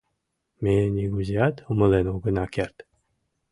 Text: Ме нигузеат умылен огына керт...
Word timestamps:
Ме 0.61 0.73
нигузеат 0.95 1.55
умылен 1.71 2.05
огына 2.15 2.45
керт... 2.55 2.77